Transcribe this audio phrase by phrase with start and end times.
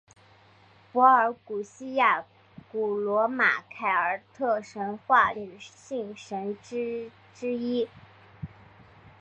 [0.91, 2.25] 柏尔古希亚
[2.71, 7.87] 古罗马凯尔特神话女性神只之一。